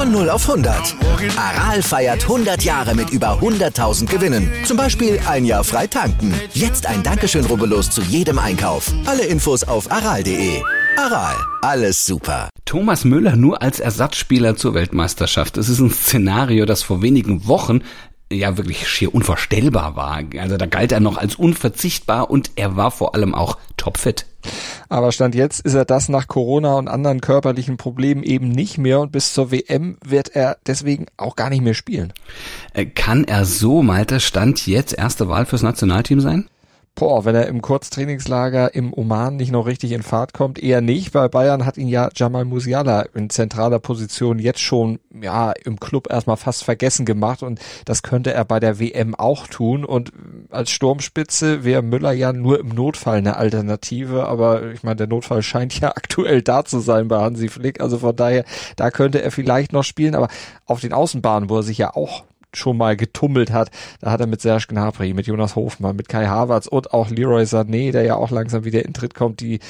Von 0.00 0.12
0 0.12 0.30
auf 0.30 0.48
100. 0.48 0.96
Aral 1.36 1.82
feiert 1.82 2.22
100 2.22 2.62
Jahre 2.62 2.94
mit 2.94 3.10
über 3.10 3.38
100.000 3.38 4.06
Gewinnen. 4.06 4.50
Zum 4.64 4.78
Beispiel 4.78 5.20
ein 5.28 5.44
Jahr 5.44 5.62
frei 5.62 5.86
tanken. 5.88 6.32
Jetzt 6.54 6.86
ein 6.86 7.02
Dankeschön, 7.02 7.44
rubbellos 7.44 7.90
zu 7.90 8.00
jedem 8.00 8.38
Einkauf. 8.38 8.90
Alle 9.04 9.26
Infos 9.26 9.62
auf 9.62 9.92
aral.de. 9.92 10.62
Aral, 10.96 11.36
alles 11.60 12.06
super. 12.06 12.48
Thomas 12.64 13.04
Müller 13.04 13.36
nur 13.36 13.60
als 13.60 13.78
Ersatzspieler 13.78 14.56
zur 14.56 14.72
Weltmeisterschaft. 14.72 15.58
Das 15.58 15.68
ist 15.68 15.80
ein 15.80 15.90
Szenario, 15.90 16.64
das 16.64 16.82
vor 16.82 17.02
wenigen 17.02 17.46
Wochen 17.46 17.82
ja 18.32 18.56
wirklich 18.56 18.88
schier 18.88 19.14
unvorstellbar 19.14 19.96
war. 19.96 20.22
Also 20.38 20.56
da 20.56 20.64
galt 20.64 20.92
er 20.92 21.00
noch 21.00 21.18
als 21.18 21.34
unverzichtbar 21.34 22.30
und 22.30 22.52
er 22.56 22.74
war 22.74 22.90
vor 22.90 23.14
allem 23.14 23.34
auch 23.34 23.58
topfit. 23.76 24.24
Aber 24.88 25.12
Stand 25.12 25.34
jetzt 25.34 25.60
ist 25.60 25.74
er 25.74 25.84
das 25.84 26.08
nach 26.08 26.26
Corona 26.26 26.74
und 26.74 26.88
anderen 26.88 27.20
körperlichen 27.20 27.76
Problemen 27.76 28.22
eben 28.22 28.48
nicht 28.48 28.78
mehr 28.78 29.00
und 29.00 29.12
bis 29.12 29.32
zur 29.32 29.52
WM 29.52 29.98
wird 30.04 30.34
er 30.34 30.58
deswegen 30.66 31.06
auch 31.16 31.36
gar 31.36 31.50
nicht 31.50 31.62
mehr 31.62 31.74
spielen. 31.74 32.12
Äh, 32.74 32.86
kann 32.86 33.24
er 33.24 33.44
so, 33.44 33.82
Malte, 33.82 34.20
Stand 34.20 34.66
jetzt 34.66 34.92
erste 34.92 35.28
Wahl 35.28 35.46
fürs 35.46 35.62
Nationalteam 35.62 36.20
sein? 36.20 36.48
Boah, 36.96 37.24
wenn 37.24 37.34
er 37.34 37.46
im 37.46 37.62
Kurztrainingslager 37.62 38.74
im 38.74 38.92
Oman 38.92 39.36
nicht 39.36 39.52
noch 39.52 39.66
richtig 39.66 39.92
in 39.92 40.02
Fahrt 40.02 40.34
kommt, 40.34 40.62
eher 40.62 40.82
nicht, 40.82 41.14
weil 41.14 41.30
Bayern 41.30 41.64
hat 41.64 41.78
ihn 41.78 41.88
ja 41.88 42.10
Jamal 42.14 42.44
Musiala 42.44 43.06
in 43.14 43.30
zentraler 43.30 43.78
Position 43.78 44.38
jetzt 44.38 44.60
schon 44.60 44.98
ja 45.10 45.52
im 45.64 45.80
Club 45.80 46.10
erstmal 46.10 46.36
fast 46.36 46.62
vergessen 46.62 47.06
gemacht 47.06 47.42
und 47.42 47.58
das 47.86 48.02
könnte 48.02 48.34
er 48.34 48.44
bei 48.44 48.60
der 48.60 48.78
WM 48.78 49.14
auch 49.14 49.46
tun 49.46 49.86
und 49.86 50.12
als 50.50 50.70
Sturmspitze 50.70 51.64
wäre 51.64 51.80
Müller 51.80 52.12
ja 52.12 52.34
nur 52.34 52.60
im 52.60 52.68
Notfall 52.68 53.18
eine 53.18 53.36
Alternative, 53.36 54.26
aber 54.26 54.70
ich 54.72 54.82
meine, 54.82 54.96
der 54.96 55.06
Notfall 55.06 55.42
scheint 55.42 55.80
ja 55.80 55.88
aktuell 55.96 56.42
da 56.42 56.66
zu 56.66 56.80
sein 56.80 57.08
bei 57.08 57.18
Hansi 57.18 57.48
Flick, 57.48 57.80
also 57.80 57.96
von 57.98 58.14
daher, 58.14 58.44
da 58.76 58.90
könnte 58.90 59.22
er 59.22 59.30
vielleicht 59.30 59.72
noch 59.72 59.84
spielen, 59.84 60.14
aber 60.14 60.28
auf 60.66 60.80
den 60.80 60.92
Außenbahnen, 60.92 61.48
wo 61.48 61.56
er 61.56 61.62
sich 61.62 61.78
ja 61.78 61.94
auch 61.94 62.24
schon 62.54 62.76
mal 62.76 62.96
getummelt 62.96 63.52
hat. 63.52 63.70
Da 64.00 64.10
hat 64.10 64.20
er 64.20 64.26
mit 64.26 64.40
Serge 64.40 64.66
Gnabry, 64.68 65.14
mit 65.14 65.26
Jonas 65.26 65.56
Hofmann, 65.56 65.96
mit 65.96 66.08
Kai 66.08 66.26
Havertz 66.26 66.66
und 66.66 66.92
auch 66.92 67.10
Leroy 67.10 67.42
Sané, 67.42 67.92
der 67.92 68.02
ja 68.02 68.16
auch 68.16 68.30
langsam 68.30 68.64
wieder 68.64 68.84
in 68.84 68.92
Tritt 68.92 69.14
kommt, 69.14 69.40
die 69.40 69.60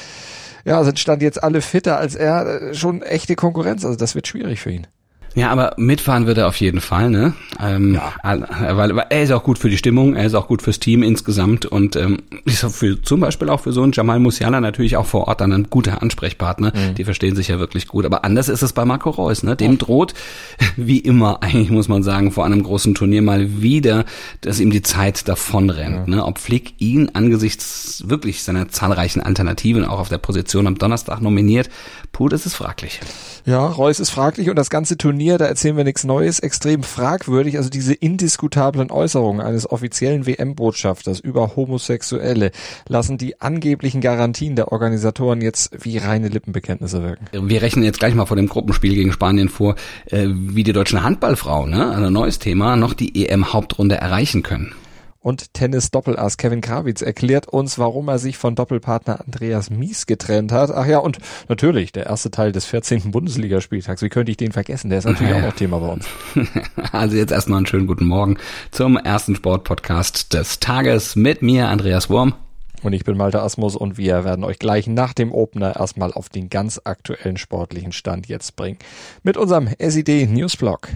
ja, 0.65 0.83
sind 0.85 0.99
stand 0.99 1.23
jetzt 1.23 1.43
alle 1.43 1.63
fitter 1.63 1.99
als 1.99 2.15
er, 2.15 2.75
schon 2.75 3.03
echte 3.03 3.35
Konkurrenz. 3.35 3.85
Also 3.85 3.97
das 3.97 4.15
wird 4.15 4.27
schwierig 4.27 4.61
für 4.61 4.71
ihn. 4.71 4.87
Ja, 5.35 5.51
aber 5.51 5.75
mitfahren 5.77 6.27
wird 6.27 6.39
er 6.39 6.49
auf 6.49 6.57
jeden 6.57 6.81
Fall, 6.81 7.11
ne? 7.11 7.35
Ähm, 7.61 7.95
ja. 7.95 8.13
Weil, 8.23 8.97
weil 8.97 9.07
er 9.11 9.23
ist 9.23 9.31
auch 9.31 9.45
gut 9.45 9.59
für 9.59 9.71
die 9.71 9.79
Stimmung, 9.79 10.17
er 10.17 10.27
ist 10.27 10.35
auch 10.35 10.49
gut 10.49 10.63
fürs 10.63 10.81
Team 10.81 11.03
insgesamt 11.03 11.67
und 11.67 11.95
ähm, 11.97 12.19
ist 12.45 12.65
für, 12.65 13.01
zum 13.03 13.21
Beispiel 13.21 13.49
auch 13.49 13.61
für 13.61 13.73
so 13.73 13.83
einen 13.83 13.93
Jamal 13.93 14.19
Musiala 14.19 14.61
natürlich 14.61 14.97
auch 14.97 15.07
vor 15.07 15.29
Ort 15.29 15.41
dann 15.41 15.53
ein 15.53 15.71
guter 15.71 16.03
Ansprechpartner. 16.03 16.73
Mhm. 16.75 16.95
Die 16.97 17.05
verstehen 17.05 17.37
sich 17.37 17.49
ja 17.49 17.59
wirklich 17.59 17.87
gut. 17.87 18.05
Aber 18.05 18.25
anders 18.25 18.49
ist 18.49 18.63
es 18.63 18.73
bei 18.73 18.85
Marco 18.85 19.11
Reus, 19.11 19.43
ne? 19.43 19.55
Dem 19.55 19.79
droht, 19.79 20.15
wie 20.77 20.99
immer, 20.99 21.43
eigentlich 21.43 21.71
muss 21.71 21.89
man 21.89 22.03
sagen, 22.03 22.33
vor 22.33 22.45
einem 22.45 22.63
großen 22.63 22.95
Turnier 22.95 23.23
mal 23.23 23.63
wieder, 23.63 24.05
dass 24.41 24.59
ihm 24.59 24.71
die 24.71 24.83
Zeit 24.83 25.29
davonrennt. 25.29 26.09
Mhm. 26.09 26.15
Ne? 26.15 26.25
Ob 26.25 26.39
Flick 26.39 26.75
ihn 26.79 27.11
angesichts 27.13 28.05
wirklich 28.07 28.43
seiner 28.43 28.69
zahlreichen 28.69 29.21
Alternativen 29.21 29.85
auch 29.85 30.01
auf 30.01 30.09
der 30.09 30.19
Position 30.19 30.67
am 30.67 30.77
Donnerstag 30.77 31.21
nominiert, 31.21 31.71
puh, 32.13 32.29
das 32.29 32.47
ist 32.47 32.55
fraglich. 32.55 33.01
Ja, 33.47 33.67
Reus 33.67 34.01
ist 34.01 34.11
fraglich 34.11 34.51
und 34.51 34.57
das 34.57 34.71
ganze 34.71 34.99
Turnier, 34.99 35.20
da 35.39 35.47
erzählen 35.47 35.77
wir 35.77 35.85
nichts 35.85 36.05
Neues, 36.05 36.39
extrem 36.41 36.83
fragwürdig. 36.83 37.57
Also 37.59 37.71
diese 37.71 37.95
indiskutablen 37.95 38.91
Äußerungen 38.91 39.41
eines 39.41 39.71
offiziellen 39.71 40.27
WM-Botschafters 40.27 41.21
über 41.21 41.57
Homosexuelle 41.57 42.51
lassen 42.89 43.19
die 43.19 43.41
angeblichen 43.41 44.01
Garantien 44.01 44.57
der 44.57 44.73
Organisatoren 44.73 45.41
jetzt 45.41 45.71
wie 45.85 45.99
reine 45.99 46.29
Lippenbekenntnisse 46.29 47.03
wirken. 47.03 47.27
Wir 47.49 47.63
rechnen 47.63 47.85
jetzt 47.85 47.99
gleich 47.99 48.15
mal 48.15 48.27
vor 48.27 48.37
dem 48.37 48.49
Gruppenspiel 48.49 48.95
gegen 48.95 49.13
Spanien 49.13 49.49
vor, 49.49 49.77
äh, 50.07 50.27
wie 50.29 50.65
die 50.65 50.73
deutschen 50.73 51.03
Handballfrauen, 51.03 51.71
ne, 51.71 51.91
ein 51.91 52.13
neues 52.13 52.39
Thema, 52.39 52.77
noch 52.77 52.95
die 52.95 53.27
EM-Hauptrunde 53.27 53.97
erreichen 53.97 54.43
können 54.43 54.75
und 55.21 55.53
Tennis-Doppelass 55.55 56.39
Kevin 56.39 56.63
Krawitz 56.63 57.03
erklärt 57.03 57.47
uns, 57.47 57.79
warum 57.79 58.09
er 58.09 58.19
sich 58.19 58.39
von 58.39 58.55
Doppelpartner 58.55 59.21
Andreas 59.21 59.71
Mies 59.71 60.07
getrennt 60.07 60.51
hat. 60.51 60.71
Ach 60.71 60.87
ja, 60.87 60.99
und 60.99 61.19
natürlich 61.49 61.93
der 61.93 62.07
erste 62.07 62.31
Teil 62.31 62.53
des 62.53 62.65
14. 62.65 63.11
Bundesligaspieltags. 63.11 64.03
Wie 64.03 64.09
könnte 64.09 64.31
ich 64.31 64.39
den 64.39 64.53
vergessen? 64.53 64.89
Der 64.89 64.99
ist 64.99 65.05
natürlich 65.05 65.35
auch 65.35 65.43
noch 65.43 65.55
Thema 65.55 65.79
bei 65.79 65.89
uns. 65.89 66.07
Also 66.93 67.17
jetzt 67.17 67.31
erstmal 67.31 67.59
einen 67.59 67.67
schönen 67.67 67.87
guten 67.87 68.07
Morgen 68.07 68.37
zum 68.73 68.97
ersten 68.97 69.37
Sportpodcast 69.37 70.33
des 70.33 70.59
Tages 70.59 71.15
mit 71.15 71.41
mir, 71.41 71.69
Andreas 71.69 72.11
Wurm. 72.11 72.35
Und 72.83 72.95
ich 72.95 73.05
bin 73.05 73.17
Malte 73.17 73.43
Asmus 73.43 73.77
und 73.77 73.99
wir 73.99 74.25
werden 74.25 74.45
euch 74.45 74.59
gleich 74.59 74.87
nach 74.87 75.13
dem 75.13 75.33
Opener 75.33 75.77
erstmal 75.77 76.13
auf 76.13 76.29
den 76.29 76.49
ganz 76.49 76.81
aktuellen 76.83 77.37
sportlichen 77.37 77.93
Stand 77.93 78.27
jetzt 78.27 78.57
bringen. 78.57 78.79
Mit 79.23 79.37
unserem 79.37 79.69
SID 79.79 80.29
Newsblog. 80.31 80.89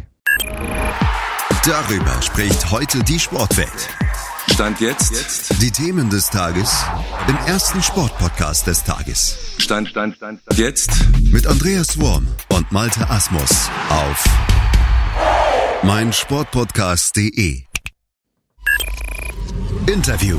Darüber 1.66 2.22
spricht 2.22 2.70
heute 2.70 3.02
die 3.04 3.18
Sportwelt. 3.18 3.88
Stand 4.53 4.81
jetzt. 4.81 5.12
jetzt. 5.12 5.62
Die 5.62 5.71
Themen 5.71 6.10
des 6.10 6.28
Tages 6.28 6.84
im 7.28 7.37
ersten 7.47 7.82
Sportpodcast 7.82 8.66
des 8.66 8.84
Tages. 8.84 9.37
Stand, 9.59 9.88
Stand, 9.88 10.16
Stand, 10.16 10.41
Stand. 10.43 10.59
Jetzt. 10.59 10.91
Mit 11.32 11.47
Andreas 11.47 11.99
Worm 11.99 12.28
und 12.50 12.71
Malte 12.71 13.09
Asmus 13.10 13.69
auf 13.88 14.25
meinsportpodcast.de. 15.83 17.62
Interview. 19.87 20.38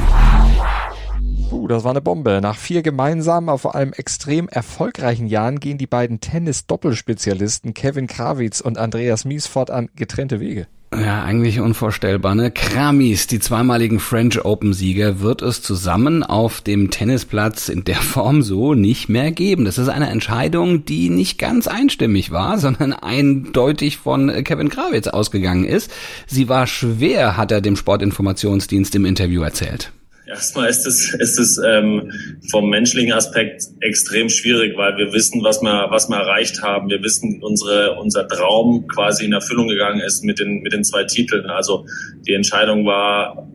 Uh, 1.51 1.67
das 1.67 1.83
war 1.83 1.91
eine 1.91 2.01
Bombe. 2.01 2.39
Nach 2.41 2.57
vier 2.57 2.81
gemeinsamen, 2.81 3.49
aber 3.49 3.59
vor 3.59 3.75
allem 3.75 3.93
extrem 3.93 4.47
erfolgreichen 4.47 5.27
Jahren 5.27 5.59
gehen 5.59 5.77
die 5.77 5.87
beiden 5.87 6.19
Tennis-Doppelspezialisten 6.19 7.73
Kevin 7.73 8.07
Krawitz 8.07 8.61
und 8.61 8.77
Andreas 8.77 9.25
Mies 9.25 9.47
fortan 9.47 9.89
getrennte 9.95 10.39
Wege. 10.39 10.67
Ja, 11.01 11.23
eigentlich 11.23 11.59
unvorstellbar. 11.59 12.35
Ne? 12.35 12.51
Kramis, 12.51 13.27
die 13.27 13.39
zweimaligen 13.39 13.99
French 13.99 14.43
Open-Sieger, 14.45 15.19
wird 15.19 15.41
es 15.41 15.61
zusammen 15.61 16.23
auf 16.23 16.61
dem 16.61 16.89
Tennisplatz 16.89 17.69
in 17.69 17.83
der 17.83 17.95
Form 18.01 18.41
so 18.41 18.73
nicht 18.73 19.09
mehr 19.09 19.31
geben. 19.31 19.65
Das 19.65 19.77
ist 19.77 19.89
eine 19.89 20.09
Entscheidung, 20.09 20.85
die 20.85 21.09
nicht 21.09 21.37
ganz 21.37 21.67
einstimmig 21.67 22.31
war, 22.31 22.57
sondern 22.59 22.93
eindeutig 22.93 23.97
von 23.97 24.31
Kevin 24.43 24.69
Krawitz 24.69 25.07
ausgegangen 25.07 25.65
ist. 25.65 25.91
Sie 26.27 26.47
war 26.49 26.67
schwer, 26.67 27.35
hat 27.35 27.51
er 27.51 27.61
dem 27.61 27.75
Sportinformationsdienst 27.75 28.95
im 28.95 29.05
Interview 29.05 29.41
erzählt. 29.41 29.91
Erstmal 30.27 30.69
ist 30.69 30.87
es, 30.87 31.13
ist 31.13 31.39
es 31.39 31.57
ähm, 31.57 32.11
vom 32.49 32.69
menschlichen 32.69 33.13
Aspekt 33.13 33.63
extrem 33.81 34.29
schwierig, 34.29 34.75
weil 34.75 34.97
wir 34.97 35.13
wissen, 35.13 35.43
was 35.43 35.61
wir, 35.61 35.87
was 35.89 36.09
wir 36.09 36.17
erreicht 36.17 36.61
haben. 36.63 36.89
Wir 36.89 37.01
wissen, 37.03 37.43
unsere, 37.43 37.99
unser 37.99 38.27
Traum 38.27 38.87
quasi 38.87 39.25
in 39.25 39.33
Erfüllung 39.33 39.67
gegangen 39.67 39.99
ist 39.99 40.23
mit 40.23 40.39
den, 40.39 40.61
mit 40.61 40.73
den 40.73 40.83
zwei 40.83 41.03
Titeln. 41.03 41.45
Also 41.45 41.85
die 42.27 42.33
Entscheidung 42.33 42.85
war 42.85 43.47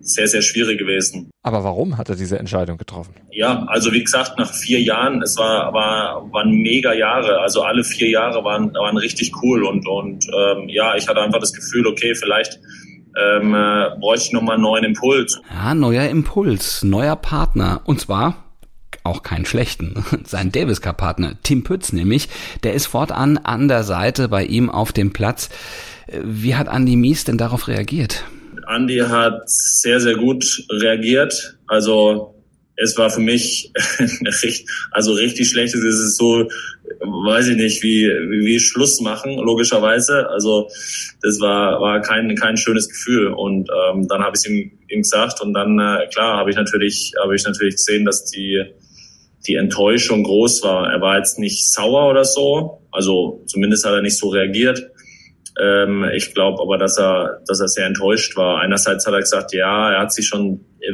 sehr, 0.00 0.28
sehr 0.28 0.42
schwierig 0.42 0.78
gewesen. 0.78 1.30
Aber 1.42 1.64
warum 1.64 1.96
hat 1.96 2.08
er 2.08 2.16
diese 2.16 2.38
Entscheidung 2.38 2.78
getroffen? 2.78 3.14
Ja, 3.30 3.64
also 3.68 3.92
wie 3.92 4.02
gesagt, 4.02 4.38
nach 4.38 4.52
vier 4.52 4.80
Jahren, 4.80 5.22
es 5.22 5.36
war, 5.36 5.72
war, 5.72 6.30
waren 6.32 6.50
mega 6.50 6.92
Jahre. 6.92 7.40
Also 7.40 7.62
alle 7.62 7.84
vier 7.84 8.08
Jahre 8.08 8.44
waren, 8.44 8.72
waren 8.74 8.96
richtig 8.96 9.32
cool 9.42 9.64
und, 9.64 9.86
und 9.86 10.26
ähm, 10.26 10.68
ja, 10.68 10.96
ich 10.96 11.08
hatte 11.08 11.20
einfach 11.20 11.40
das 11.40 11.52
Gefühl, 11.52 11.86
okay, 11.86 12.14
vielleicht 12.14 12.58
ähm, 13.16 13.54
äh, 13.54 13.98
bräuchte 14.00 14.26
ich 14.26 14.32
nochmal 14.32 14.54
einen 14.54 14.64
neuen 14.64 14.84
Impuls. 14.84 15.40
Ja, 15.52 15.74
neuer 15.74 16.08
Impuls, 16.08 16.82
neuer 16.82 17.16
Partner. 17.16 17.82
Und 17.84 18.00
zwar 18.00 18.44
auch 19.04 19.22
keinen 19.22 19.46
schlechten. 19.46 20.04
Sein 20.24 20.52
Davis 20.52 20.80
Cup 20.80 20.98
Partner, 20.98 21.32
Tim 21.42 21.64
Pütz 21.64 21.92
nämlich, 21.92 22.28
der 22.62 22.74
ist 22.74 22.86
fortan 22.86 23.38
an 23.38 23.68
der 23.68 23.84
Seite 23.84 24.28
bei 24.28 24.44
ihm 24.44 24.70
auf 24.70 24.92
dem 24.92 25.12
Platz. 25.12 25.48
Wie 26.22 26.54
hat 26.54 26.68
Andy 26.68 26.96
Mies 26.96 27.24
denn 27.24 27.38
darauf 27.38 27.68
reagiert? 27.68 28.24
Andy 28.66 28.98
hat 28.98 29.42
sehr, 29.46 30.00
sehr 30.00 30.16
gut 30.16 30.64
reagiert. 30.70 31.58
Also 31.66 32.34
es 32.78 32.96
war 32.96 33.10
für 33.10 33.20
mich 33.20 33.72
also 34.92 35.12
richtig 35.12 35.50
schlecht. 35.50 35.74
Es 35.74 35.82
ist 35.82 36.16
so, 36.16 36.48
weiß 37.00 37.48
ich 37.48 37.56
nicht, 37.56 37.82
wie, 37.82 38.06
wie 38.06 38.60
Schluss 38.60 39.00
machen, 39.00 39.36
logischerweise. 39.36 40.28
Also 40.30 40.68
das 41.20 41.40
war, 41.40 41.80
war 41.80 42.00
kein, 42.00 42.34
kein 42.36 42.56
schönes 42.56 42.88
Gefühl. 42.88 43.28
Und 43.28 43.68
ähm, 43.68 44.06
dann 44.08 44.22
habe 44.22 44.36
ich 44.36 44.48
ihm, 44.48 44.70
ihm 44.88 45.02
gesagt 45.02 45.40
und 45.40 45.54
dann, 45.54 45.78
äh, 45.78 46.06
klar, 46.12 46.38
habe 46.38 46.50
ich 46.50 46.56
natürlich, 46.56 47.12
habe 47.20 47.34
ich 47.34 47.44
natürlich 47.44 47.76
gesehen, 47.76 48.04
dass 48.04 48.26
die, 48.26 48.62
die 49.46 49.56
Enttäuschung 49.56 50.22
groß 50.22 50.62
war. 50.62 50.92
Er 50.92 51.00
war 51.00 51.18
jetzt 51.18 51.38
nicht 51.40 51.72
sauer 51.72 52.08
oder 52.08 52.24
so, 52.24 52.82
also 52.92 53.42
zumindest 53.46 53.84
hat 53.84 53.92
er 53.92 54.02
nicht 54.02 54.16
so 54.16 54.28
reagiert. 54.28 54.88
Ähm, 55.60 56.04
ich 56.14 56.34
glaube 56.34 56.62
aber, 56.62 56.78
dass 56.78 56.98
er, 56.98 57.40
dass 57.46 57.60
er 57.60 57.68
sehr 57.68 57.86
enttäuscht 57.86 58.36
war. 58.36 58.60
Einerseits 58.60 59.06
hat 59.06 59.14
er 59.14 59.20
gesagt, 59.20 59.52
ja, 59.52 59.92
er 59.92 60.00
hat 60.00 60.12
sich 60.12 60.26
schon 60.26 60.64
äh, 60.80 60.92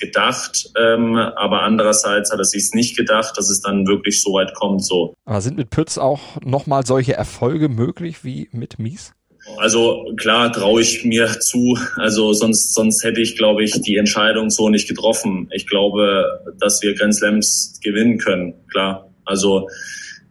gedacht, 0.00 0.70
ähm, 0.78 1.16
aber 1.16 1.62
andererseits 1.62 2.32
hat 2.32 2.38
er 2.38 2.44
sich 2.44 2.70
nicht 2.72 2.96
gedacht, 2.96 3.36
dass 3.36 3.50
es 3.50 3.60
dann 3.60 3.86
wirklich 3.86 4.22
so 4.22 4.32
weit 4.32 4.54
kommt. 4.54 4.84
So. 4.84 5.14
Aber 5.24 5.40
sind 5.40 5.56
mit 5.56 5.70
Pütz 5.70 5.98
auch 5.98 6.40
nochmal 6.42 6.84
solche 6.84 7.14
Erfolge 7.14 7.68
möglich 7.68 8.24
wie 8.24 8.48
mit 8.52 8.78
Mies? 8.78 9.12
Also 9.58 10.06
klar 10.16 10.52
traue 10.52 10.80
ich 10.80 11.04
mir 11.04 11.28
zu. 11.40 11.78
Also 11.96 12.32
sonst, 12.32 12.74
sonst 12.74 13.04
hätte 13.04 13.20
ich, 13.20 13.36
glaube 13.36 13.62
ich, 13.62 13.80
die 13.82 13.96
Entscheidung 13.96 14.50
so 14.50 14.70
nicht 14.70 14.88
getroffen. 14.88 15.48
Ich 15.52 15.66
glaube, 15.66 16.40
dass 16.58 16.82
wir 16.82 16.94
Grand 16.94 17.14
Slams 17.14 17.78
gewinnen 17.82 18.18
können. 18.18 18.54
Klar. 18.70 19.10
Also 19.26 19.68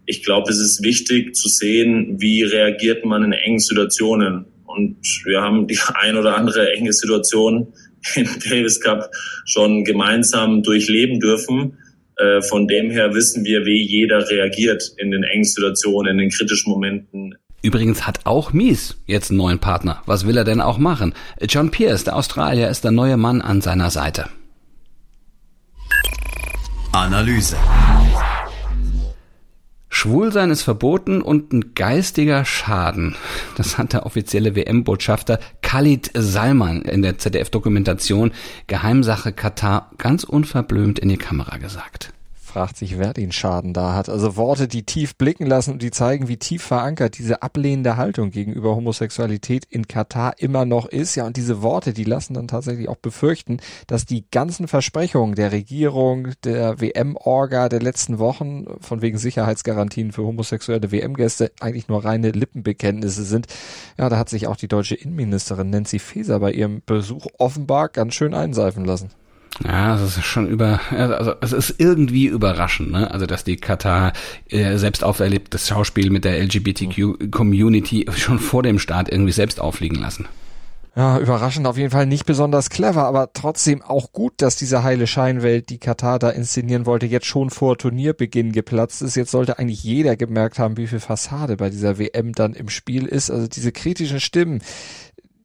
ich 0.06 0.24
glaube, 0.24 0.52
es 0.52 0.60
ist 0.60 0.84
wichtig 0.84 1.36
zu 1.36 1.48
sehen, 1.48 2.16
wie 2.20 2.44
reagiert 2.44 3.06
man 3.06 3.24
in 3.24 3.34
engen 3.34 3.60
Situationen. 3.60 4.46
Und 4.66 4.98
wir 5.26 5.42
haben 5.42 5.68
die 5.68 5.80
ein 5.94 6.18
oder 6.18 6.38
andere 6.38 6.72
enge 6.74 6.94
Situation 6.94 7.74
im 8.16 8.28
Davis 8.44 8.82
Cup 8.82 9.10
schon 9.46 9.84
gemeinsam 9.84 10.64
durchleben 10.64 11.20
dürfen. 11.20 11.78
Äh, 12.18 12.42
von 12.42 12.68
dem 12.68 12.92
her 12.92 13.14
wissen 13.14 13.44
wir, 13.44 13.66
wie 13.66 13.82
jeder 13.82 14.30
reagiert 14.30 14.84
in 14.98 15.12
den 15.12 15.24
engen 15.24 15.46
Situationen, 15.46 16.14
in 16.14 16.18
den 16.18 16.30
kritischen 16.30 16.72
Momenten. 16.72 17.36
Übrigens 17.62 18.06
hat 18.06 18.26
auch 18.26 18.52
Mies 18.52 18.98
jetzt 19.08 19.32
einen 19.32 19.38
neuen 19.38 19.60
Partner. 19.60 20.02
Was 20.06 20.28
will 20.28 20.36
er 20.36 20.44
denn 20.44 20.60
auch 20.60 20.78
machen? 20.78 21.14
John 21.48 21.72
Pierce, 21.72 22.04
der 22.04 22.18
Australier, 22.18 22.70
ist 22.70 22.84
der 22.84 22.92
neue 22.92 23.16
Mann 23.16 23.42
an 23.42 23.62
seiner 23.62 23.90
Seite. 23.90 24.28
Analyse. 26.92 27.56
Schwulsein 30.04 30.52
ist 30.52 30.64
verboten 30.64 31.22
und 31.22 31.54
ein 31.54 31.76
geistiger 31.76 32.44
Schaden. 32.44 33.16
Das 33.56 33.78
hat 33.78 33.94
der 33.94 34.06
offizielle 34.06 34.54
WM-Botschafter 34.54 35.40
Khalid 35.62 36.12
Salman 36.14 36.82
in 36.82 37.04
der 37.04 37.20
ZDF-Dokumentation 37.20 38.34
Geheimsache 38.68 39.32
Katar 39.32 39.92
ganz 39.98 40.26
unverblümt 40.26 41.00
in 41.00 41.08
die 41.08 41.16
Kamera 41.16 41.56
gesagt 41.56 42.13
fragt 42.54 42.78
sich, 42.78 43.00
wer 43.00 43.14
den 43.14 43.32
Schaden 43.32 43.74
da 43.74 43.96
hat. 43.96 44.10
Also 44.10 44.38
Worte, 44.38 44.68
die 44.68 44.84
tief 44.84 45.16
blicken 45.16 45.48
lassen 45.48 45.72
und 45.72 45.82
die 45.82 45.90
zeigen, 45.90 46.28
wie 46.28 46.38
tief 46.38 46.62
verankert 46.62 47.18
diese 47.18 47.42
ablehnende 47.42 47.98
Haltung 47.98 48.30
gegenüber 48.30 48.76
Homosexualität 48.76 49.66
in 49.66 49.88
Katar 49.88 50.36
immer 50.38 50.64
noch 50.64 50.86
ist. 50.86 51.16
Ja, 51.16 51.26
und 51.26 51.36
diese 51.36 51.64
Worte, 51.64 51.94
die 51.94 52.04
lassen 52.04 52.36
dann 52.36 52.48
tatsächlich 52.48 52.90
auch 52.90 52.98
befürchten, 52.98 53.58
dass 53.88 54.06
die 54.06 54.26
ganzen 54.30 54.68
Versprechungen 54.68 55.34
der 55.34 55.52
Regierung, 55.52 56.28
der 56.44 56.80
WM-Orga 56.80 57.70
der 57.70 57.82
letzten 57.82 58.20
Wochen 58.20 58.66
von 58.82 59.02
wegen 59.02 59.18
Sicherheitsgarantien 59.18 60.12
für 60.12 60.24
homosexuelle 60.24 60.92
WM-Gäste 60.92 61.52
eigentlich 61.60 61.88
nur 61.88 62.06
reine 62.06 62.30
Lippenbekenntnisse 62.30 63.24
sind. 63.24 63.48
Ja, 63.98 64.10
da 64.10 64.20
hat 64.20 64.30
sich 64.30 64.46
auch 64.46 64.58
die 64.58 64.68
deutsche 64.68 64.94
Innenministerin 64.94 65.72
Nancy 65.72 65.98
Faeser 65.98 66.40
bei 66.40 66.52
ihrem 66.52 66.84
Besuch 66.86 67.26
offenbar 67.40 67.90
ganz 67.90 68.14
schön 68.14 68.36
einseifen 68.36 68.86
lassen. 68.86 69.10
Ja, 69.64 69.96
es 69.96 70.18
ist 70.18 70.26
schon 70.26 70.48
über, 70.48 70.80
also 70.90 71.34
es 71.42 71.54
ist 71.54 71.76
irgendwie 71.78 72.26
überraschend, 72.26 72.92
ne? 72.92 73.12
Also 73.12 73.28
dass 73.28 73.44
die 73.44 73.58
Katar 73.58 74.14
äh, 74.50 74.78
selbst 74.78 75.04
auferlebtes 75.04 75.68
Schauspiel 75.68 76.10
mit 76.10 76.26
der 76.26 76.42
LGBTQ-Community 76.42 78.08
schon 78.16 78.40
vor 78.40 78.64
dem 78.64 78.80
Start 78.80 79.10
irgendwie 79.12 79.32
selbst 79.32 79.60
auffliegen 79.60 80.00
lassen. 80.00 80.28
Ja, 80.96 81.18
überraschend 81.18 81.66
auf 81.66 81.78
jeden 81.78 81.90
Fall 81.90 82.06
nicht 82.06 82.28
besonders 82.28 82.70
clever, 82.70 83.06
aber 83.06 83.34
trotzdem 83.34 83.82
auch 83.82 84.12
gut, 84.12 84.34
dass 84.38 84.58
diese 84.58 84.84
heile 84.84 85.08
Scheinwelt, 85.08 85.70
die 85.70 85.80
Katar 85.80 86.20
da 86.20 86.30
inszenieren 86.30 86.86
wollte, 86.86 87.08
jetzt 87.08 87.26
schon 87.26 87.50
vor 87.50 87.80
Turnierbeginn 87.80 88.52
geplatzt 88.52 89.02
ist. 89.02 89.16
Jetzt 89.16 89.32
sollte 89.32 89.58
eigentlich 89.58 89.84
jeder 89.84 90.16
gemerkt 90.16 90.60
haben, 90.60 90.78
wie 90.78 90.86
viel 90.86 91.00
Fassade 91.00 91.58
bei 91.58 91.72
dieser 91.72 91.98
WM 91.98 92.34
dann 92.34 92.54
im 92.54 92.70
Spiel 92.70 93.08
ist. 93.08 93.32
Also 93.32 93.48
diese 93.48 93.72
kritischen 93.72 94.20
Stimmen, 94.20 94.62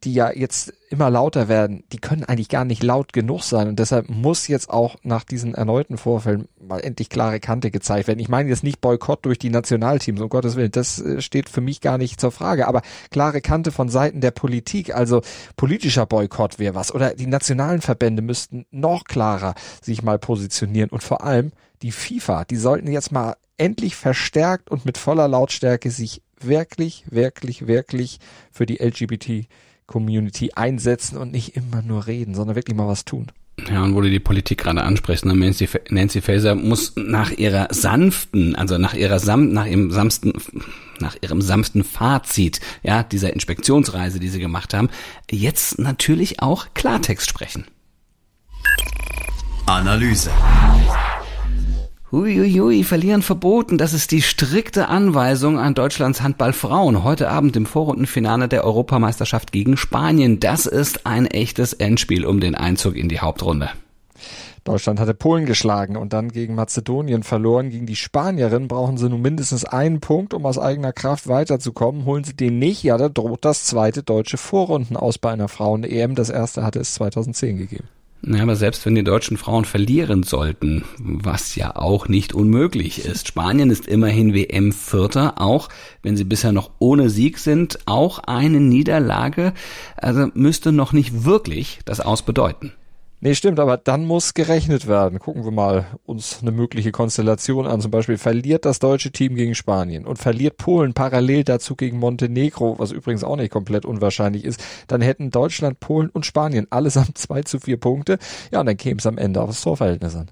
die 0.03 0.13
ja 0.13 0.31
jetzt 0.31 0.73
immer 0.89 1.09
lauter 1.09 1.47
werden, 1.47 1.83
die 1.91 1.97
können 1.97 2.23
eigentlich 2.23 2.49
gar 2.49 2.65
nicht 2.65 2.83
laut 2.83 3.13
genug 3.13 3.43
sein. 3.43 3.67
Und 3.67 3.79
deshalb 3.79 4.09
muss 4.09 4.47
jetzt 4.47 4.69
auch 4.69 4.95
nach 5.03 5.23
diesen 5.23 5.53
erneuten 5.53 5.97
Vorfällen 5.97 6.47
mal 6.59 6.79
endlich 6.79 7.09
klare 7.09 7.39
Kante 7.39 7.69
gezeigt 7.69 8.07
werden. 8.07 8.19
Ich 8.19 8.29
meine 8.29 8.49
jetzt 8.49 8.63
nicht 8.63 8.81
Boykott 8.81 9.25
durch 9.25 9.37
die 9.37 9.49
Nationalteams, 9.49 10.21
um 10.21 10.29
Gottes 10.29 10.55
Willen, 10.55 10.71
das 10.71 10.99
äh, 10.99 11.21
steht 11.21 11.49
für 11.49 11.61
mich 11.61 11.81
gar 11.81 11.97
nicht 11.97 12.19
zur 12.19 12.31
Frage. 12.31 12.67
Aber 12.67 12.81
klare 13.11 13.41
Kante 13.41 13.71
von 13.71 13.89
Seiten 13.89 14.21
der 14.21 14.31
Politik, 14.31 14.95
also 14.95 15.21
politischer 15.57 16.05
Boykott 16.05 16.59
wäre 16.59 16.75
was. 16.75 16.93
Oder 16.93 17.13
die 17.13 17.27
nationalen 17.27 17.81
Verbände 17.81 18.21
müssten 18.21 18.65
noch 18.71 19.03
klarer 19.03 19.53
sich 19.81 20.01
mal 20.01 20.17
positionieren. 20.17 20.89
Und 20.89 21.03
vor 21.03 21.23
allem 21.23 21.51
die 21.81 21.91
FIFA, 21.91 22.45
die 22.45 22.57
sollten 22.57 22.91
jetzt 22.91 23.11
mal 23.11 23.35
endlich 23.57 23.95
verstärkt 23.95 24.71
und 24.71 24.85
mit 24.85 24.97
voller 24.97 25.27
Lautstärke 25.27 25.91
sich 25.91 26.21
wirklich, 26.39 27.03
wirklich, 27.09 27.67
wirklich 27.67 28.19
für 28.51 28.65
die 28.65 28.77
LGBT 28.77 29.47
Community 29.89 30.51
einsetzen 30.55 31.17
und 31.17 31.31
nicht 31.31 31.55
immer 31.55 31.81
nur 31.81 32.05
reden, 32.05 32.35
sondern 32.35 32.55
wirklich 32.55 32.77
mal 32.77 32.87
was 32.87 33.05
tun. 33.05 33.31
Ja, 33.67 33.83
und 33.83 33.93
wo 33.95 34.01
du 34.01 34.09
die 34.09 34.19
Politik 34.19 34.59
gerade 34.59 34.83
ansprichst, 34.83 35.25
ne, 35.25 35.35
Nancy, 35.35 35.67
Nancy 35.89 36.21
Faeser 36.21 36.55
muss 36.55 36.93
nach 36.95 37.31
ihrer 37.31 37.67
sanften, 37.71 38.55
also 38.55 38.77
nach 38.77 38.93
ihrer 38.93 39.19
sam, 39.19 39.49
nach 39.49 39.65
ihrem 39.65 39.91
sanften, 39.91 40.33
nach 40.99 41.17
ihrem 41.21 41.41
sanften 41.41 41.83
Fazit, 41.83 42.61
ja, 42.83 43.03
dieser 43.03 43.33
Inspektionsreise, 43.33 44.19
die 44.19 44.29
sie 44.29 44.39
gemacht 44.39 44.73
haben, 44.73 44.89
jetzt 45.29 45.79
natürlich 45.79 46.41
auch 46.41 46.67
Klartext 46.73 47.27
sprechen. 47.27 47.65
Analyse. 49.65 50.31
Huiuiui, 52.11 52.83
verlieren 52.83 53.21
verboten. 53.21 53.77
Das 53.77 53.93
ist 53.93 54.09
die 54.09 54.23
strikte 54.23 54.87
Anweisung 54.87 55.59
an 55.59 55.75
Deutschlands 55.75 56.23
Handballfrauen. 56.23 57.03
Heute 57.03 57.29
Abend 57.29 57.55
im 57.55 57.67
Vorrundenfinale 57.67 58.47
der 58.47 58.63
Europameisterschaft 58.63 59.51
gegen 59.51 59.77
Spanien. 59.77 60.39
Das 60.39 60.65
ist 60.65 61.05
ein 61.05 61.27
echtes 61.27 61.73
Endspiel 61.73 62.25
um 62.25 62.39
den 62.39 62.55
Einzug 62.55 62.95
in 62.95 63.09
die 63.09 63.19
Hauptrunde. 63.19 63.69
Deutschland 64.63 64.99
hatte 64.99 65.13
Polen 65.13 65.45
geschlagen 65.45 65.97
und 65.97 66.11
dann 66.11 66.29
gegen 66.29 66.55
Mazedonien 66.55 67.21
verloren. 67.21 67.69
Gegen 67.69 67.85
die 67.85 67.95
Spanierinnen 67.95 68.67
brauchen 68.67 68.97
sie 68.97 69.07
nun 69.07 69.21
mindestens 69.21 69.63
einen 69.63 69.99
Punkt, 69.99 70.33
um 70.33 70.47
aus 70.47 70.57
eigener 70.57 70.93
Kraft 70.93 71.27
weiterzukommen. 71.27 72.05
Holen 72.05 72.23
sie 72.23 72.35
den 72.35 72.57
nicht, 72.57 72.81
ja, 72.81 72.97
da 72.97 73.09
droht 73.09 73.45
das 73.45 73.65
zweite 73.65 74.01
deutsche 74.01 74.37
Vorrunden 74.37 74.97
aus 74.97 75.19
bei 75.19 75.31
einer 75.31 75.47
Frauen-EM. 75.47 76.15
Das 76.15 76.31
erste 76.31 76.63
hatte 76.63 76.79
es 76.79 76.95
2010 76.95 77.57
gegeben. 77.57 77.87
Ja, 78.21 78.43
aber 78.43 78.57
selbst 78.57 78.85
wenn 78.85 78.95
die 78.95 79.03
deutschen 79.03 79.37
Frauen 79.37 79.63
verlieren 79.63 80.23
sollten, 80.23 80.83
was 80.99 81.55
ja 81.55 81.75
auch 81.75 82.09
nicht 82.09 82.33
unmöglich 82.33 83.05
ist. 83.05 83.27
Spanien 83.27 83.69
ist 83.69 83.87
immerhin 83.87 84.33
WM-Vierter, 84.33 85.41
auch 85.41 85.69
wenn 86.03 86.17
sie 86.17 86.25
bisher 86.25 86.51
noch 86.51 86.71
ohne 86.79 87.09
Sieg 87.09 87.39
sind. 87.39 87.79
Auch 87.85 88.19
eine 88.19 88.59
Niederlage, 88.59 89.53
also 89.95 90.27
müsste 90.33 90.73
noch 90.73 90.91
nicht 90.91 91.23
wirklich 91.23 91.79
das 91.85 92.01
Aus 92.01 92.21
bedeuten. 92.21 92.73
Nee, 93.21 93.35
stimmt, 93.35 93.59
aber 93.59 93.75
dann 93.75 94.05
muss 94.05 94.33
gerechnet 94.33 94.87
werden. 94.87 95.19
Gucken 95.19 95.43
wir 95.43 95.51
mal 95.51 95.87
uns 96.05 96.39
eine 96.41 96.51
mögliche 96.51 96.93
Konstellation 96.93 97.67
an. 97.67 97.81
Zum 97.81 97.91
Beispiel 97.91 98.17
verliert 98.17 98.63
das 98.63 98.79
deutsche 98.79 99.11
Team 99.11 99.35
gegen 99.35 99.55
Spanien 99.55 100.05
und 100.05 100.19
verliert 100.19 100.55
Polen 100.55 100.93
parallel 100.93 101.43
dazu 101.43 101.75
gegen 101.75 101.99
Montenegro, 101.99 102.79
was 102.79 102.93
übrigens 102.93 103.25
auch 103.25 103.35
nicht 103.35 103.51
komplett 103.51 103.83
unwahrscheinlich 103.83 104.45
ist. 104.45 104.63
Dann 104.87 105.01
hätten 105.01 105.31
Deutschland, 105.31 105.81
Polen 105.81 106.09
und 106.09 106.25
Spanien 106.25 106.67
allesamt 106.69 107.17
zwei 107.17 107.41
zu 107.41 107.59
vier 107.59 107.77
Punkte. 107.77 108.19
Ja, 108.51 108.61
und 108.61 108.67
dann 108.67 108.77
käme 108.77 108.99
es 108.99 109.05
am 109.05 109.17
Ende 109.17 109.41
aufs 109.41 109.63
Torverhältnis 109.63 110.15
an. 110.15 110.31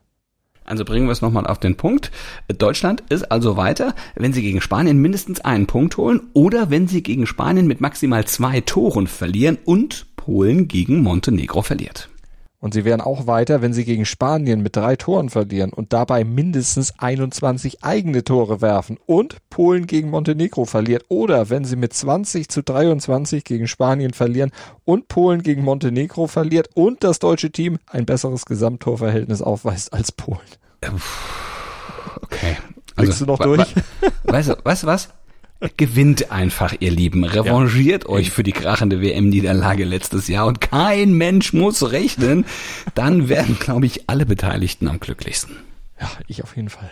Also 0.64 0.86
bringen 0.86 1.08
wir 1.08 1.14
es 1.14 1.22
nochmal 1.22 1.46
auf 1.46 1.60
den 1.60 1.76
Punkt. 1.76 2.12
Deutschland 2.58 3.04
ist 3.10 3.30
also 3.32 3.58
weiter, 3.58 3.96
wenn 4.16 4.32
sie 4.32 4.42
gegen 4.42 4.62
Spanien 4.62 4.98
mindestens 4.98 5.42
einen 5.42 5.68
Punkt 5.68 5.98
holen 5.98 6.22
oder 6.32 6.70
wenn 6.70 6.88
sie 6.88 7.04
gegen 7.04 7.28
Spanien 7.28 7.68
mit 7.68 7.82
maximal 7.82 8.24
zwei 8.24 8.62
Toren 8.62 9.08
verlieren 9.08 9.58
und 9.66 10.06
Polen 10.16 10.70
gegen 10.70 11.02
Montenegro 11.02 11.62
verliert. 11.62 12.10
Und 12.60 12.74
sie 12.74 12.86
wären 12.86 13.02
auch 13.02 13.28
weiter, 13.28 13.62
wenn 13.62 13.74
sie 13.74 13.86
gegen 13.86 14.06
Spanien 14.06 14.64
mit 14.64 14.76
drei 14.76 14.96
Toren 14.96 15.30
verlieren 15.30 15.72
und 15.72 15.94
dabei 15.94 16.24
mindestens 16.24 16.94
21 16.98 17.84
eigene 17.84 18.24
Tore 18.24 18.62
werfen 18.62 18.98
und 19.06 19.38
Polen 19.52 19.86
gegen 19.86 20.10
Montenegro 20.10 20.66
verliert 20.66 21.06
oder 21.08 21.52
wenn 21.52 21.66
sie 21.66 21.76
mit 21.76 21.94
20 21.94 22.50
zu 22.50 22.64
23 22.64 23.44
gegen 23.44 23.68
Spanien 23.68 24.14
verlieren 24.14 24.52
und 24.86 25.08
Polen 25.08 25.44
gegen 25.44 25.64
Montenegro 25.64 26.26
verliert 26.26 26.70
und 26.74 27.04
das 27.04 27.20
deutsche 27.20 27.52
Team 27.52 27.78
ein 27.86 28.08
besseres 28.08 28.46
Gesamttorverhältnis 28.46 29.44
aufweist 29.44 29.94
als 29.94 30.12
Polen. 30.12 30.40
Okay. 32.24 32.58
Also, 32.96 33.26
du 33.26 33.32
noch 33.32 33.40
durch? 33.40 33.76
Weißt 34.24 34.50
du, 34.50 34.58
weißt 34.64 34.84
du 34.84 34.88
was? 34.88 35.10
Gewinnt 35.76 36.32
einfach, 36.32 36.76
ihr 36.80 36.92
Lieben. 36.92 37.24
Revanchiert 37.24 38.04
ja. 38.04 38.10
euch 38.10 38.32
für 38.32 38.44
die 38.44 38.52
krachende 38.52 39.02
WM-Niederlage 39.02 39.86
letztes 39.86 40.28
Jahr 40.28 40.46
und 40.46 40.62
kein 40.62 41.14
Mensch 41.14 41.54
muss 41.54 41.92
rechnen. 41.92 42.46
Dann 42.94 43.28
werden, 43.28 43.58
glaube 43.60 43.88
ich, 43.88 44.08
alle 44.08 44.26
Beteiligten 44.26 44.88
am 44.88 45.00
glücklichsten. 45.00 45.56
Ja, 46.00 46.10
ich 46.28 46.44
auf 46.44 46.56
jeden 46.56 46.70
Fall. 46.70 46.90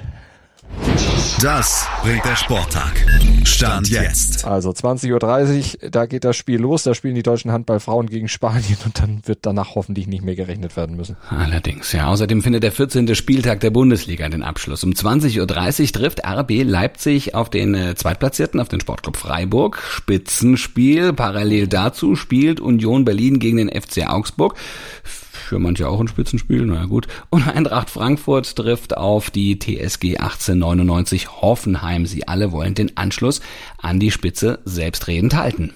Das 1.42 1.88
bringt 2.02 2.24
der 2.26 2.36
Sporttag. 2.36 2.94
Stand 3.44 3.90
jetzt. 3.90 4.46
Also 4.46 4.72
20.30 4.72 5.84
Uhr, 5.84 5.90
da 5.92 6.06
geht 6.06 6.24
das 6.24 6.36
Spiel 6.38 6.60
los. 6.60 6.84
Da 6.84 6.96
spielen 6.96 7.14
die 7.14 7.24
deutschen 7.24 7.52
Handballfrauen 7.52 8.08
gegen 8.08 8.28
Spanien 8.28 8.78
und 8.86 9.00
dann 9.00 9.22
wird 9.26 9.40
danach 9.42 9.76
hoffentlich 9.76 10.08
nicht 10.08 10.24
mehr 10.24 10.36
gerechnet 10.36 10.76
werden 10.76 10.96
müssen. 10.96 11.18
Allerdings, 11.30 11.92
ja. 11.92 12.08
Außerdem 12.08 12.42
findet 12.42 12.64
der 12.64 12.72
14. 12.72 13.14
Spieltag 13.16 13.60
der 13.60 13.70
Bundesliga 13.70 14.28
den 14.30 14.44
Abschluss. 14.44 14.84
Um 14.84 14.92
20.30 14.92 15.40
Uhr 15.82 15.92
trifft 15.92 16.26
RB 16.26 16.64
Leipzig 16.64 17.36
auf 17.36 17.50
den 17.50 17.76
äh, 17.76 17.96
Zweitplatzierten, 17.96 18.60
auf 18.60 18.70
den 18.70 18.80
Sportclub 18.80 19.18
Freiburg. 19.18 19.82
Spitzenspiel. 19.90 21.14
Parallel 21.14 21.68
dazu 21.68 22.16
spielt 22.16 22.60
Union 22.60 23.06
Berlin 23.06 23.40
gegen 23.40 23.58
den 23.58 23.70
FC 23.70 24.08
Augsburg 24.08 24.56
für 25.36 25.60
manche 25.60 25.88
auch 25.88 26.00
ein 26.00 26.08
Spitzenspiel, 26.08 26.66
naja 26.66 26.86
gut. 26.86 27.08
Und 27.30 27.48
Eintracht 27.48 27.90
Frankfurt 27.90 28.56
trifft 28.56 28.98
auf 28.98 29.30
die 29.30 29.60
TSG 29.60 30.18
1899 30.18 31.42
Hoffenheim. 31.42 32.06
Sie 32.06 32.28
alle 32.28 32.52
wollen 32.52 32.74
den 32.74 32.98
Anschluss 32.98 33.42
an 33.78 34.00
die 34.00 34.12
Spitze 34.12 34.60
selbstredend 34.66 35.36
halten. 35.36 35.74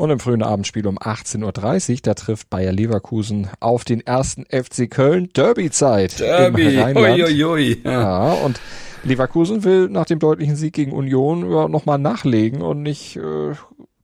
Und 0.00 0.08
im 0.08 0.18
frühen 0.18 0.42
Abendspiel 0.42 0.86
um 0.86 0.98
18.30 0.98 1.90
Uhr, 1.90 1.98
da 2.02 2.14
trifft 2.14 2.48
Bayer 2.48 2.72
Leverkusen 2.72 3.50
auf 3.60 3.84
den 3.84 4.00
ersten 4.00 4.46
FC 4.46 4.90
Köln. 4.90 5.28
Derby-Zeit 5.34 6.20
Derby. 6.20 6.78
Uiuiui. 6.78 7.82
Ja. 7.84 7.90
Ja, 7.90 8.32
und 8.32 8.60
Leverkusen 9.04 9.62
will 9.62 9.90
nach 9.90 10.06
dem 10.06 10.18
deutlichen 10.18 10.56
Sieg 10.56 10.72
gegen 10.72 10.92
Union 10.92 11.50
ja, 11.50 11.68
nochmal 11.68 11.98
nachlegen 11.98 12.62
und 12.62 12.82
nicht, 12.82 13.16
äh, 13.16 13.52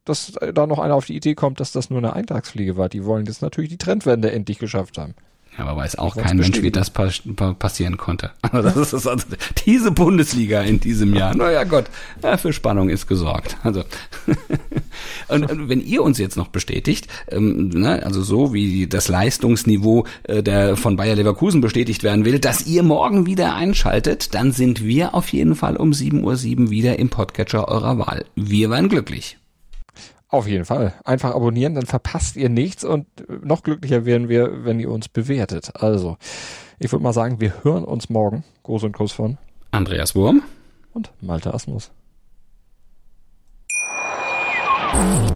dass 0.06 0.32
da 0.54 0.66
noch 0.66 0.78
einer 0.78 0.94
auf 0.94 1.06
die 1.06 1.16
Idee 1.16 1.34
kommt, 1.34 1.60
dass 1.60 1.72
das 1.72 1.90
nur 1.90 1.98
eine 1.98 2.14
Eintagsfliege 2.14 2.76
war. 2.76 2.88
Die 2.88 3.04
wollen 3.04 3.26
jetzt 3.26 3.42
natürlich 3.42 3.70
die 3.70 3.78
Trendwende 3.78 4.32
endlich 4.32 4.58
geschafft 4.58 4.98
haben. 4.98 5.14
Aber 5.58 5.76
weiß 5.76 5.96
auch 5.96 6.16
kein 6.16 6.36
Mensch, 6.36 6.60
wie 6.60 6.70
das 6.70 6.90
pas 6.90 7.22
pa 7.34 7.54
passieren 7.54 7.96
konnte. 7.96 8.30
Also 8.52 8.70
das 8.70 8.92
ist 8.92 9.06
also 9.06 9.26
diese 9.66 9.90
Bundesliga 9.90 10.62
in 10.62 10.80
diesem 10.80 11.14
Jahr. 11.14 11.34
Naja 11.34 11.64
Gott, 11.64 11.86
ja, 12.22 12.36
für 12.36 12.52
Spannung 12.52 12.88
ist 12.88 13.06
gesorgt. 13.06 13.56
Also 13.62 13.84
und, 15.28 15.50
und 15.50 15.68
wenn 15.68 15.80
ihr 15.80 16.02
uns 16.02 16.18
jetzt 16.18 16.36
noch 16.36 16.48
bestätigt, 16.48 17.08
ähm, 17.28 17.68
ne, 17.68 18.04
also 18.04 18.22
so 18.22 18.54
wie 18.54 18.86
das 18.86 19.08
Leistungsniveau 19.08 20.06
äh, 20.24 20.42
der 20.42 20.76
von 20.76 20.96
Bayer 20.96 21.16
Leverkusen 21.16 21.60
bestätigt 21.60 22.02
werden 22.02 22.24
will, 22.24 22.38
dass 22.38 22.66
ihr 22.66 22.82
morgen 22.82 23.26
wieder 23.26 23.54
einschaltet, 23.54 24.34
dann 24.34 24.52
sind 24.52 24.84
wir 24.84 25.14
auf 25.14 25.32
jeden 25.32 25.54
Fall 25.54 25.76
um 25.76 25.90
7.07 25.90 26.22
Uhr 26.60 26.70
wieder 26.70 26.98
im 26.98 27.08
Podcatcher 27.08 27.68
eurer 27.68 27.98
Wahl. 27.98 28.24
Wir 28.34 28.70
wären 28.70 28.88
glücklich. 28.88 29.38
Auf 30.36 30.46
jeden 30.46 30.66
Fall. 30.66 30.92
Einfach 31.02 31.34
abonnieren, 31.34 31.74
dann 31.74 31.86
verpasst 31.86 32.36
ihr 32.36 32.50
nichts 32.50 32.84
und 32.84 33.06
noch 33.42 33.62
glücklicher 33.62 34.04
werden 34.04 34.28
wir, 34.28 34.66
wenn 34.66 34.78
ihr 34.78 34.90
uns 34.90 35.08
bewertet. 35.08 35.70
Also, 35.76 36.18
ich 36.78 36.92
würde 36.92 37.02
mal 37.02 37.14
sagen, 37.14 37.40
wir 37.40 37.64
hören 37.64 37.84
uns 37.84 38.10
morgen. 38.10 38.44
Groß 38.62 38.84
und 38.84 38.92
Kuss 38.92 39.12
von 39.12 39.38
Andreas 39.70 40.14
Wurm. 40.14 40.42
und 40.92 41.10
Malte 41.22 41.54
Asmus. 41.54 41.90